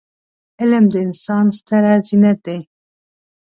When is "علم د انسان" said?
0.59-1.45